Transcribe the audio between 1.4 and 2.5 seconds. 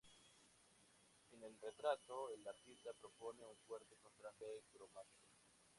el retrato el